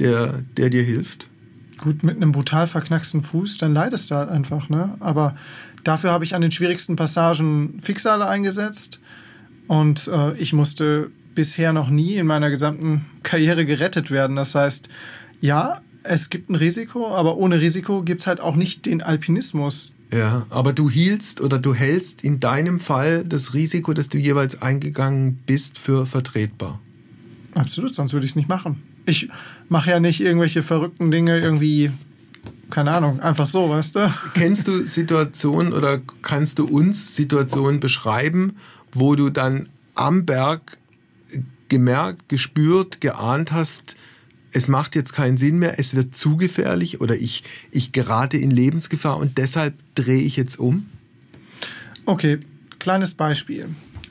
[0.00, 1.28] der, der dir hilft.
[1.82, 4.96] Gut, mit einem brutal verknacksten Fuß, dann leidest du halt einfach, ne?
[4.98, 5.36] Aber
[5.86, 9.00] dafür habe ich an den schwierigsten Passagen Fixale eingesetzt
[9.66, 14.36] und äh, ich musste bisher noch nie in meiner gesamten Karriere gerettet werden.
[14.36, 14.88] Das heißt,
[15.40, 19.94] ja, es gibt ein Risiko, aber ohne Risiko gibt es halt auch nicht den Alpinismus.
[20.12, 24.62] Ja, aber du hielst oder du hältst in deinem Fall das Risiko, das du jeweils
[24.62, 26.80] eingegangen bist, für vertretbar.
[27.54, 28.82] Absolut, sonst würde ich es nicht machen.
[29.04, 29.28] Ich
[29.68, 31.90] mache ja nicht irgendwelche verrückten Dinge irgendwie,
[32.70, 34.12] keine Ahnung, einfach so, weißt du?
[34.34, 38.56] Kennst du Situationen oder kannst du uns Situationen beschreiben,
[38.92, 40.78] wo du dann am Berg
[41.68, 43.96] gemerkt, gespürt, geahnt hast,
[44.52, 48.50] es macht jetzt keinen Sinn mehr, es wird zu gefährlich oder ich, ich gerate in
[48.50, 50.86] Lebensgefahr und deshalb drehe ich jetzt um?
[52.06, 52.38] Okay,
[52.78, 53.68] kleines Beispiel.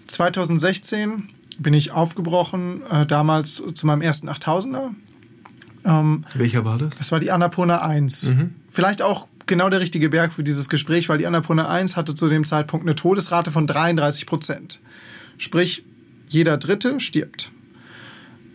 [0.07, 4.91] 2016 bin ich aufgebrochen, äh, damals zu meinem ersten 8000er.
[5.85, 6.97] Ähm, Welcher war das?
[6.97, 8.29] Das war die Annapurna 1.
[8.29, 8.55] Mhm.
[8.69, 12.27] Vielleicht auch genau der richtige Berg für dieses Gespräch, weil die Annapurna 1 hatte zu
[12.29, 14.79] dem Zeitpunkt eine Todesrate von 33 Prozent.
[15.37, 15.85] Sprich,
[16.27, 17.51] jeder Dritte stirbt.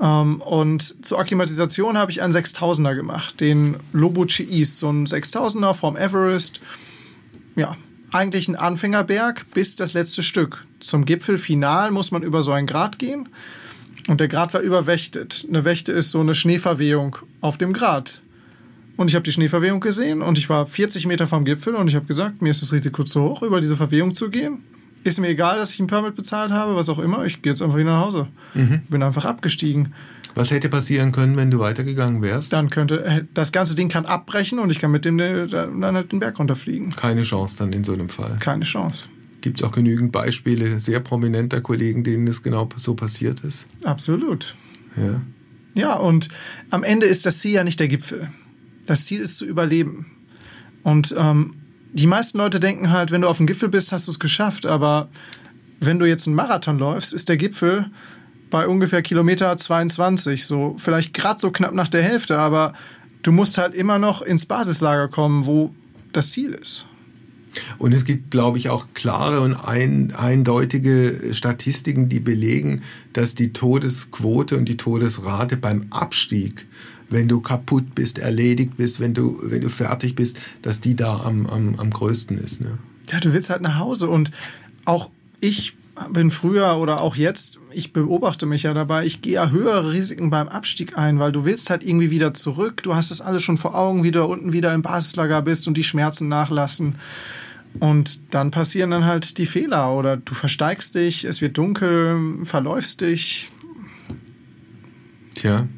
[0.01, 5.75] Ähm, und zur Akklimatisation habe ich einen 6000er gemacht, den Lobuchi East, so ein 6000er
[5.75, 6.61] vom Everest.
[7.57, 7.77] Ja,
[8.11, 10.65] eigentlich ein Anfängerberg bis das letzte Stück.
[10.81, 13.29] Zum Gipfel final muss man über so einen Grat gehen.
[14.09, 15.47] Und der Grat war überwächtet.
[15.49, 18.23] Eine Wächte ist so eine Schneeverwehung auf dem Grat.
[18.97, 21.95] Und ich habe die Schneeverwehung gesehen und ich war 40 Meter vom Gipfel und ich
[21.95, 24.63] habe gesagt, mir ist das Risiko zu hoch, über diese Verwehung zu gehen
[25.05, 27.25] ist mir egal, dass ich ein Permit bezahlt habe, was auch immer.
[27.25, 28.29] Ich gehe jetzt einfach wieder nach Hause.
[28.55, 28.83] Mhm.
[28.89, 29.95] Bin einfach abgestiegen.
[30.35, 32.53] Was hätte passieren können, wenn du weitergegangen wärst?
[32.53, 35.85] Dann könnte äh, das ganze Ding kann abbrechen und ich kann mit dem äh, dann
[35.85, 36.91] halt den Berg runterfliegen.
[36.91, 38.37] Keine Chance dann in so einem Fall.
[38.39, 39.09] Keine Chance.
[39.41, 43.69] Gibt es auch genügend Beispiele sehr prominenter Kollegen, denen das genau so passiert ist?
[43.85, 44.57] Absolut.
[44.97, 45.21] Ja.
[45.75, 46.29] Ja, und
[46.71, 48.31] am Ende ist das Ziel ja nicht der Gipfel.
[48.87, 50.07] Das Ziel ist zu überleben.
[50.83, 51.55] Und ähm,
[51.93, 54.67] die meisten Leute denken halt, wenn du auf dem Gipfel bist, hast du es geschafft.
[54.67, 55.09] Aber
[55.81, 57.91] wenn du jetzt einen Marathon läufst, ist der Gipfel
[58.51, 62.73] bei ungefähr Kilometer 22, so vielleicht gerade so knapp nach der Hälfte, aber
[63.23, 65.75] du musst halt immer noch ins Basislager kommen, wo
[66.13, 66.89] das Ziel ist.
[67.79, 72.83] Und es gibt, glaube ich, auch klare und ein, eindeutige Statistiken, die belegen,
[73.13, 76.67] dass die Todesquote und die Todesrate beim Abstieg
[77.11, 81.21] wenn du kaputt bist, erledigt bist, wenn du, wenn du fertig bist, dass die da
[81.21, 82.61] am, am, am größten ist.
[82.61, 82.79] Ne?
[83.11, 84.31] Ja, du willst halt nach Hause und
[84.85, 85.11] auch
[85.41, 85.77] ich
[86.09, 90.31] bin früher oder auch jetzt, ich beobachte mich ja dabei, ich gehe ja höhere Risiken
[90.31, 92.83] beim Abstieg ein, weil du willst halt irgendwie wieder zurück.
[92.83, 95.77] Du hast das alles schon vor Augen, wie du unten wieder im Basislager bist und
[95.77, 96.97] die Schmerzen nachlassen.
[97.79, 103.01] Und dann passieren dann halt die Fehler oder du versteigst dich, es wird dunkel, verläufst
[103.01, 103.51] dich.
[105.35, 105.69] Tja,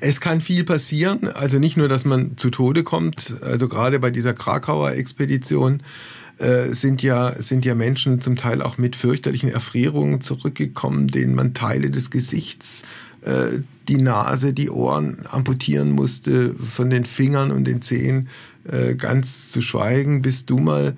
[0.00, 4.10] es kann viel passieren, also nicht nur, dass man zu Tode kommt, also gerade bei
[4.10, 5.82] dieser Krakauer Expedition
[6.40, 11.52] äh, sind ja, sind ja Menschen zum Teil auch mit fürchterlichen Erfrierungen zurückgekommen, denen man
[11.52, 12.84] Teile des Gesichts,
[13.20, 18.28] äh, die Nase, die Ohren amputieren musste, von den Fingern und den Zehen
[18.64, 20.22] äh, ganz zu schweigen.
[20.22, 20.96] Bist du mal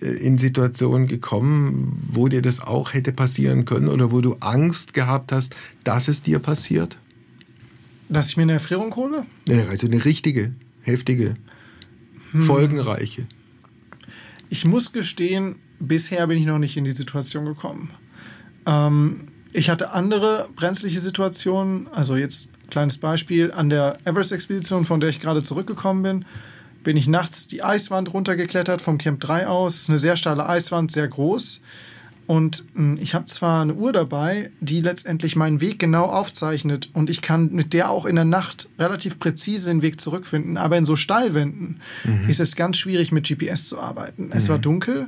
[0.00, 5.32] in Situationen gekommen, wo dir das auch hätte passieren können oder wo du Angst gehabt
[5.32, 6.98] hast, dass es dir passiert?
[8.08, 9.26] Dass ich mir eine Erfrierung hole?
[9.48, 10.52] Ja, also eine richtige,
[10.82, 11.34] heftige,
[12.32, 12.42] hm.
[12.42, 13.26] folgenreiche.
[14.54, 17.90] Ich muss gestehen, bisher bin ich noch nicht in die Situation gekommen.
[18.66, 21.88] Ähm, ich hatte andere brenzliche Situationen.
[21.88, 26.24] Also jetzt kleines Beispiel an der Everest-Expedition, von der ich gerade zurückgekommen bin,
[26.84, 29.72] bin ich nachts die Eiswand runtergeklettert vom Camp 3 aus.
[29.72, 31.60] Das ist eine sehr steile Eiswand, sehr groß.
[32.26, 37.10] Und hm, ich habe zwar eine Uhr dabei, die letztendlich meinen Weg genau aufzeichnet und
[37.10, 40.84] ich kann mit der auch in der Nacht relativ präzise den Weg zurückfinden, aber in
[40.84, 42.28] so Steilwänden mhm.
[42.28, 44.30] ist es ganz schwierig mit GPS zu arbeiten.
[44.32, 44.62] Es war mhm.
[44.62, 45.06] dunkel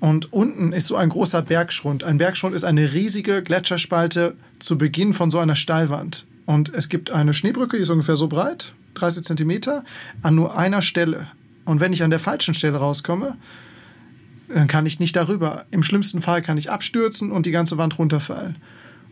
[0.00, 2.04] und unten ist so ein großer Bergschrund.
[2.04, 6.26] Ein Bergschrund ist eine riesige Gletscherspalte zu Beginn von so einer Steilwand.
[6.44, 9.84] Und es gibt eine Schneebrücke, die ist ungefähr so breit, 30 Zentimeter,
[10.22, 11.28] an nur einer Stelle.
[11.64, 13.36] Und wenn ich an der falschen Stelle rauskomme,
[14.54, 15.64] dann kann ich nicht darüber.
[15.70, 18.56] Im schlimmsten Fall kann ich abstürzen und die ganze Wand runterfallen.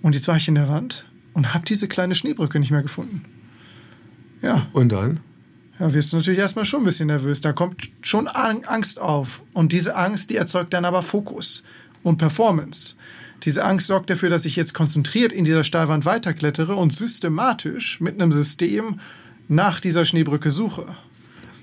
[0.03, 3.25] Und jetzt war ich in der Wand und habe diese kleine Schneebrücke nicht mehr gefunden.
[4.43, 4.67] Ja.
[4.73, 5.21] Und dann?
[5.79, 7.41] Ja, wirst du natürlich erstmal schon ein bisschen nervös.
[7.41, 9.43] Da kommt schon Angst auf.
[9.53, 11.65] Und diese Angst, die erzeugt dann aber Fokus
[12.03, 12.97] und Performance.
[13.43, 18.21] Diese Angst sorgt dafür, dass ich jetzt konzentriert in dieser Steilwand weiterklettere und systematisch mit
[18.21, 19.01] einem System
[19.49, 20.85] nach dieser Schneebrücke suche.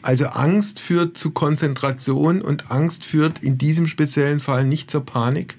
[0.08, 5.58] Also Angst führt zu Konzentration und Angst führt in diesem speziellen Fall nicht zur Panik?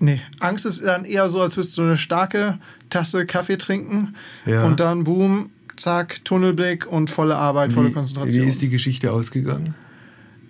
[0.00, 4.14] Nee, Angst ist dann eher so, als würdest du eine starke Tasse Kaffee trinken
[4.46, 4.64] ja.
[4.64, 8.42] und dann, boom, zack, Tunnelblick und volle Arbeit, volle Wie, Konzentration.
[8.42, 9.74] wie ist die Geschichte ausgegangen?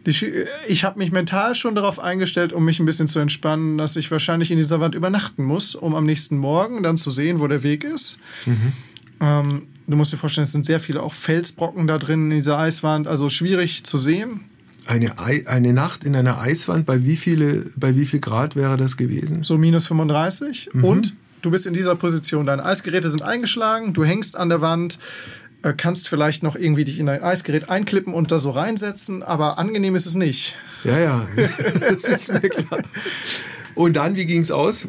[0.06, 3.96] Die ich habe mich mental schon darauf eingestellt, um mich ein bisschen zu entspannen, dass
[3.96, 7.48] ich wahrscheinlich in dieser Wand übernachten muss, um am nächsten Morgen dann zu sehen, wo
[7.48, 8.20] der Weg ist.
[9.20, 12.58] Ähm, du musst dir vorstellen, es sind sehr viele auch Felsbrocken da drin in dieser
[12.58, 14.40] Eiswand, also schwierig zu sehen.
[14.86, 18.76] Eine, Ei, eine Nacht in einer Eiswand, bei wie, viele, bei wie viel Grad wäre
[18.76, 19.42] das gewesen?
[19.42, 20.70] so minus 35.
[20.74, 22.46] Und du bist in dieser Position.
[22.46, 24.98] Deine Eisgeräte sind eingeschlagen, du hängst an der Wand,
[25.62, 29.58] äh, kannst vielleicht noch irgendwie dich in dein Eisgerät einklippen und da so reinsetzen, aber
[29.58, 30.54] angenehm ist es nicht.
[30.84, 32.82] Ja, ja, das ist mir klar.
[33.74, 34.88] Und dann, wie ging es aus?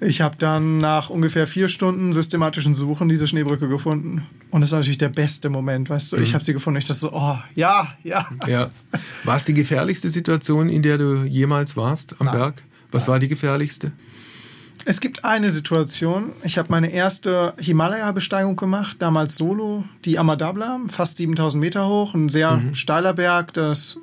[0.00, 4.26] Ich habe dann nach ungefähr vier Stunden systematischen Suchen diese Schneebrücke gefunden.
[4.50, 6.16] Und das war natürlich der beste Moment, weißt du.
[6.16, 6.78] Ich habe sie gefunden.
[6.78, 8.26] Ich dachte so, oh, ja, ja.
[8.46, 8.68] Ja.
[9.24, 12.62] War es die gefährlichste Situation, in der du jemals warst am Berg?
[12.90, 13.92] Was war die gefährlichste?
[14.84, 16.32] Es gibt eine Situation.
[16.44, 22.28] Ich habe meine erste Himalaya-Besteigung gemacht, damals solo, die Amadabla, fast 7000 Meter hoch, ein
[22.28, 23.52] sehr steiler Berg.
[23.54, 23.98] Das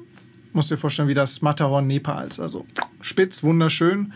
[0.51, 2.39] musst du dir vorstellen, wie das Matterhorn Nepals.
[2.39, 2.65] Also
[2.99, 4.11] spitz, wunderschön.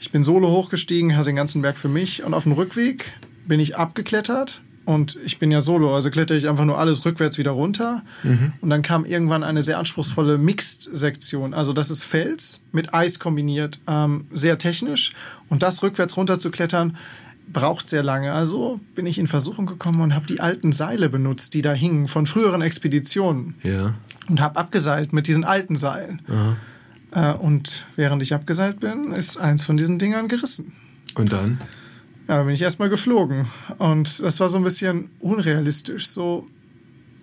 [0.00, 2.22] Ich bin solo hochgestiegen, hatte den ganzen Berg für mich.
[2.24, 3.14] Und auf dem Rückweg
[3.46, 4.62] bin ich abgeklettert.
[4.84, 8.02] Und ich bin ja solo, also klettere ich einfach nur alles rückwärts wieder runter.
[8.62, 11.52] Und dann kam irgendwann eine sehr anspruchsvolle Mixed-Sektion.
[11.52, 15.12] Also das ist Fels mit Eis kombiniert, ähm, sehr technisch.
[15.50, 16.96] Und das rückwärts runter zu klettern,
[17.52, 18.32] braucht sehr lange.
[18.32, 22.08] Also bin ich in Versuchung gekommen und habe die alten Seile benutzt, die da hingen
[22.08, 23.94] von früheren Expeditionen Ja.
[24.30, 26.22] und habe abgeseilt mit diesen alten Seilen.
[27.12, 30.72] Äh, und während ich abgeseilt bin, ist eins von diesen Dingern gerissen.
[31.14, 31.60] Und dann?
[32.28, 33.46] Ja, bin ich erstmal geflogen.
[33.78, 36.06] Und das war so ein bisschen unrealistisch.
[36.06, 36.46] So,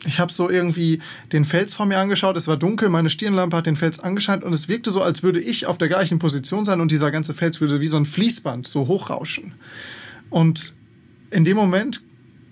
[0.06, 1.00] ich habe so irgendwie
[1.32, 2.38] den Fels vor mir angeschaut.
[2.38, 5.40] Es war dunkel, meine Stirnlampe hat den Fels angescheint und es wirkte so, als würde
[5.40, 8.68] ich auf der gleichen Position sein und dieser ganze Fels würde wie so ein Fließband
[8.68, 9.54] so hochrauschen.
[10.30, 10.74] Und
[11.30, 12.02] in dem Moment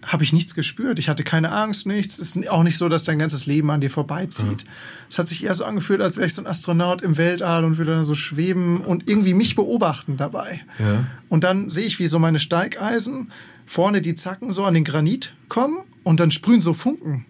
[0.08, 1.00] habe ich nichts gespürt.
[1.00, 2.20] Ich hatte keine Angst, nichts.
[2.20, 4.66] Es ist auch nicht so, dass dein ganzes Leben an dir vorbeizieht.
[5.10, 7.78] Es hat sich eher so angefühlt, als wäre ich so ein Astronaut im Weltall und
[7.78, 10.62] würde da so schweben und irgendwie mich beobachten dabei.
[10.80, 11.06] Ja.
[11.30, 13.32] Und dann sehe ich, wie so meine Steigeisen
[13.66, 17.26] vorne die Zacken so an den Granit kommen und dann sprühen so Funken.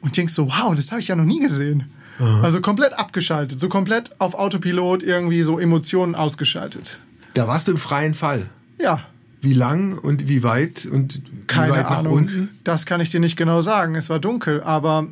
[0.00, 1.90] Und ich denk so, wow, das habe ich ja noch nie gesehen.
[2.42, 7.04] Also komplett abgeschaltet, so komplett auf Autopilot irgendwie so Emotionen ausgeschaltet.
[7.34, 8.50] Da warst du im freien Fall.
[8.80, 9.04] Ja,
[9.40, 12.12] Wie lang und wie weit und wie keine weit nach Ahnung.
[12.14, 12.48] unten?
[12.64, 13.94] Das kann ich dir nicht genau sagen.
[13.94, 15.06] Es war dunkel, aber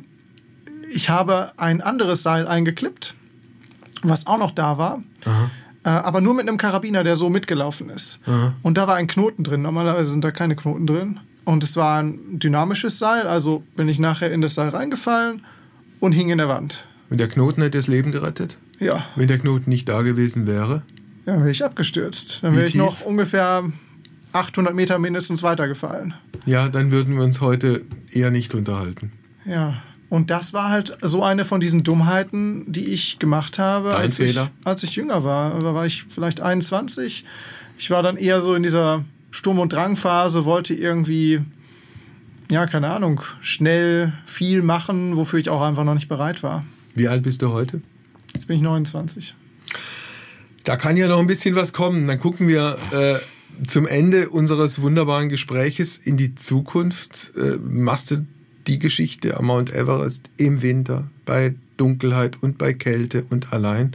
[0.91, 3.15] ich habe ein anderes Seil eingeklippt,
[4.03, 5.01] was auch noch da war.
[5.83, 8.21] Äh, aber nur mit einem Karabiner, der so mitgelaufen ist.
[8.63, 9.61] Und da war ein Knoten drin.
[9.61, 11.19] Normalerweise sind da keine Knoten drin.
[11.45, 15.45] Und es war ein dynamisches Seil, also bin ich nachher in das Seil reingefallen
[16.01, 16.87] und hing in der Wand.
[17.09, 18.57] Und der Knoten hätte das Leben gerettet?
[18.79, 20.81] Ja, Wenn der Knoten nicht da gewesen wäre?
[21.25, 22.39] ja dann wäre ich abgestürzt.
[22.41, 23.63] Dann Wie wäre ich noch ungefähr
[24.33, 26.13] 800 Meter mindestens weitergefallen.
[26.45, 29.11] Ja, dann würden wir uns heute eher nicht unterhalten.
[29.45, 29.81] Ja.
[30.09, 34.19] Und das war halt so eine von diesen Dummheiten, die ich gemacht habe, Dein als
[34.19, 34.49] ich, Fehler?
[34.63, 35.59] als ich jünger war.
[35.61, 37.25] Da war ich vielleicht 21.
[37.77, 41.41] Ich war dann eher so in dieser Sturm- und Drangphase, wollte irgendwie,
[42.49, 46.63] ja, keine Ahnung, schnell viel machen, wofür ich auch einfach noch nicht bereit war.
[46.95, 47.81] Wie alt bist du heute?
[48.33, 49.35] Jetzt bin ich 29.
[50.63, 52.07] Da kann ja noch ein bisschen was kommen.
[52.07, 53.15] Dann gucken wir äh,
[53.65, 57.31] zum Ende unseres wunderbaren Gespräches in die Zukunft.
[57.35, 58.25] Äh, machst du
[58.67, 63.93] die Geschichte am Mount Everest im Winter bei Dunkelheit und bei Kälte und allein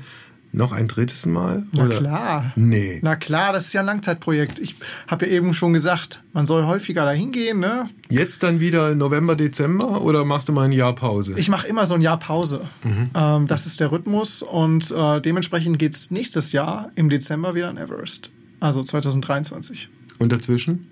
[0.55, 1.64] noch ein drittes Mal?
[1.72, 1.96] Na Oder?
[1.96, 2.53] klar.
[2.57, 3.01] Nee.
[3.03, 4.59] Na klar, das ist ja ein Langzeitprojekt.
[4.59, 7.87] Ich habe ja eben schon gesagt, man soll häufiger dahin gehen, ne?
[8.11, 11.35] Jetzt dann wieder November, Dezember oder machst du mal ein Jahr Pause?
[11.37, 12.68] Ich mache immer so ein Jahr Pause.
[12.85, 17.68] Ähm, das ist der Rhythmus und äh, dementsprechend geht es nächstes Jahr im Dezember wieder
[17.68, 18.31] an Everest.
[18.62, 19.88] Also 2023.
[20.20, 20.87] Und dazwischen?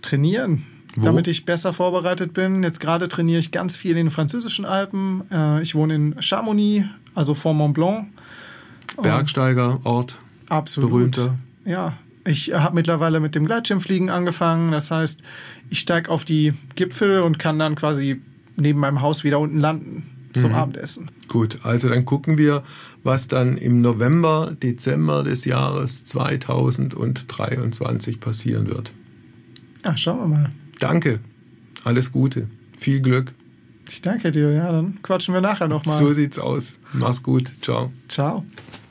[0.00, 0.64] Trainieren.
[0.96, 1.02] Wo?
[1.02, 2.62] Damit ich besser vorbereitet bin.
[2.62, 5.22] Jetzt gerade trainiere ich ganz viel in den französischen Alpen.
[5.30, 8.08] Äh, ich wohne in Chamonix, also vor Mont Blanc.
[9.02, 10.18] Bergsteigerort.
[10.48, 10.90] Absolut.
[10.90, 11.38] Berühmter.
[11.66, 11.98] Ja.
[12.24, 14.72] Ich habe mittlerweile mit dem Gleitschirmfliegen angefangen.
[14.72, 15.22] Das heißt,
[15.68, 18.22] ich steige auf die Gipfel und kann dann quasi
[18.56, 21.10] neben meinem Haus wieder unten landen zum Abendessen.
[21.28, 22.62] Gut, also dann gucken wir,
[23.02, 28.92] was dann im November, Dezember des Jahres 2023 passieren wird.
[29.84, 30.50] Ja, schauen wir mal.
[30.78, 31.20] Danke,
[31.84, 32.48] alles Gute,
[32.78, 33.32] viel Glück.
[33.88, 34.52] Ich danke dir.
[34.52, 35.98] Ja, dann quatschen wir nachher nochmal.
[35.98, 36.78] So sieht's aus.
[36.92, 37.92] Mach's gut, ciao.
[38.08, 38.44] Ciao.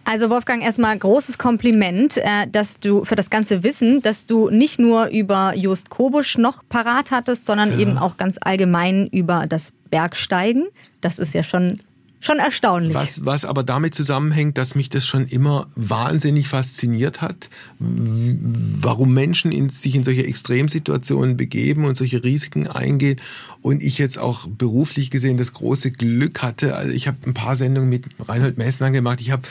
[0.04, 4.80] Also Wolfgang, erstmal großes Kompliment, äh, dass du für das ganze Wissen, dass du nicht
[4.80, 10.68] nur über Just Kobusch noch parat hattest, sondern eben auch ganz allgemein über das Bergsteigen.
[11.02, 11.80] Das ist ja schon
[12.22, 12.94] schon erstaunlich.
[12.94, 17.50] Was, was aber damit zusammenhängt, dass mich das schon immer wahnsinnig fasziniert hat,
[17.80, 23.20] warum Menschen in, sich in solche Extremsituationen begeben und solche Risiken eingehen.
[23.62, 26.76] Und ich jetzt auch beruflich gesehen das große Glück hatte.
[26.76, 29.20] Also ich habe ein paar Sendungen mit Reinhold Messner gemacht.
[29.20, 29.44] Ich habe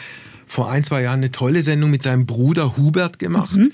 [0.47, 3.57] vor ein, zwei Jahren eine tolle Sendung mit seinem Bruder Hubert gemacht.
[3.57, 3.73] Mhm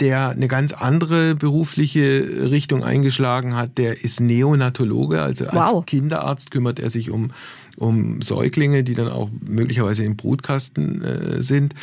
[0.00, 3.78] der eine ganz andere berufliche Richtung eingeschlagen hat.
[3.78, 5.84] Der ist Neonatologe, also als wow.
[5.84, 7.32] Kinderarzt kümmert er sich um,
[7.78, 11.74] um Säuglinge, die dann auch möglicherweise im Brutkasten äh, sind.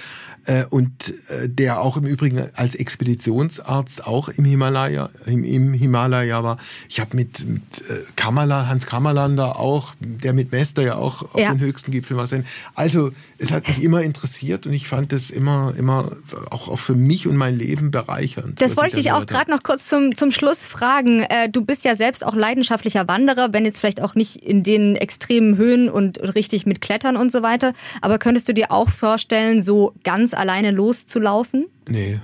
[0.46, 6.44] Äh, und äh, der auch im Übrigen als Expeditionsarzt auch im Himalaya, im, im Himalaya
[6.44, 6.58] war.
[6.88, 11.40] Ich habe mit, mit äh, Kammerla, Hans Kammerlander auch, der mit Mester ja auch auf
[11.40, 11.52] ja.
[11.52, 12.28] den höchsten Gipfel war.
[12.76, 16.12] Also es hat mich immer interessiert und ich fand das immer, immer
[16.52, 18.62] auch, auch für mich und mein Leben bereichernd.
[18.62, 21.22] Das wollte ich, ich auch gerade noch kurz zum, zum Schluss fragen.
[21.22, 24.96] Äh, du bist ja selbst auch leidenschaftlicher Wanderer, wenn jetzt vielleicht auch nicht in den
[24.96, 27.74] extremen Höhen und richtig mit Klettern und so weiter.
[28.02, 31.68] Aber könntest du dir auch vorstellen, so ganz alleine loszulaufen?
[31.88, 32.20] Nee.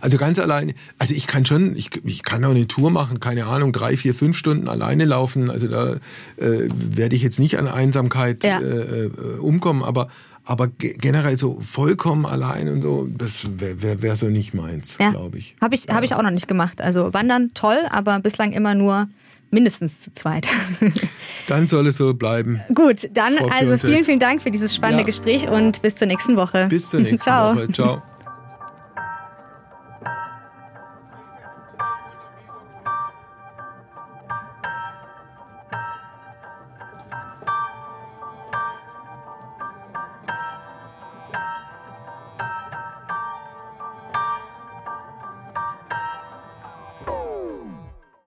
[0.00, 3.46] Also ganz alleine, also ich kann schon, ich, ich kann auch eine Tour machen, keine
[3.46, 5.50] Ahnung, drei, vier, fünf Stunden alleine laufen.
[5.50, 5.94] Also da
[6.36, 8.60] äh, werde ich jetzt nicht an Einsamkeit ja.
[8.60, 10.08] äh, äh umkommen, aber,
[10.44, 15.10] aber generell so vollkommen allein und so, das wäre wär, wär so nicht meins, ja.
[15.10, 15.56] glaube ich.
[15.60, 15.94] Habe ich, ja.
[15.94, 16.80] hab ich auch noch nicht gemacht.
[16.80, 19.08] Also wandern toll, aber bislang immer nur
[19.50, 20.48] mindestens zu zweit.
[21.46, 22.60] Dann soll es so bleiben.
[22.74, 25.06] Gut, dann also vielen, vielen Dank für dieses spannende ja.
[25.06, 26.66] Gespräch und bis zur nächsten Woche.
[26.68, 27.54] Bis zur nächsten Ciao.
[27.54, 27.68] Woche.
[27.68, 28.02] Ciao.